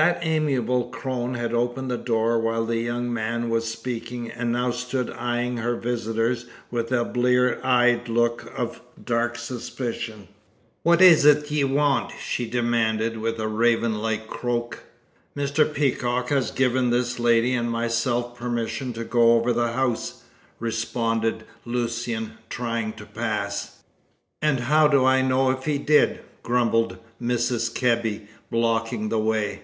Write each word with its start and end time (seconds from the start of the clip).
That 0.00 0.20
amiable 0.24 0.90
crone 0.90 1.34
had 1.34 1.52
opened 1.52 1.90
the 1.90 1.96
door 1.98 2.38
while 2.38 2.64
the 2.64 2.76
young 2.78 3.12
man 3.12 3.50
was 3.50 3.68
speaking, 3.68 4.30
and 4.30 4.52
now 4.52 4.70
stood 4.70 5.10
eyeing 5.10 5.56
her 5.56 5.74
visitors 5.74 6.46
with 6.70 6.92
a 6.92 7.04
blear 7.04 7.58
eyed 7.64 8.08
look 8.08 8.48
of 8.56 8.80
dark 9.04 9.34
suspicion. 9.36 10.28
"What 10.84 11.02
is't 11.02 11.50
ye 11.50 11.64
want?" 11.64 12.12
she 12.20 12.46
demanded, 12.46 13.16
with 13.18 13.40
a 13.40 13.48
raven 13.48 13.96
like 14.00 14.28
croak. 14.28 14.84
"Mr. 15.36 15.64
Peacock 15.74 16.28
has 16.28 16.52
given 16.52 16.90
this 16.90 17.18
lady 17.18 17.52
and 17.52 17.68
myself 17.68 18.36
permission 18.38 18.92
to 18.92 19.02
go 19.02 19.32
over 19.34 19.52
the 19.52 19.72
house," 19.72 20.22
responded 20.60 21.42
Lucian, 21.64 22.34
trying 22.48 22.92
to 22.92 23.04
pass. 23.04 23.78
"And 24.40 24.60
how 24.60 24.86
do 24.86 25.04
I 25.04 25.22
know 25.22 25.50
if 25.50 25.64
he 25.64 25.76
did?" 25.76 26.20
grumbled 26.44 26.98
Mrs. 27.20 27.74
Kebby, 27.74 28.28
blocking 28.48 29.08
the 29.08 29.18
way. 29.18 29.62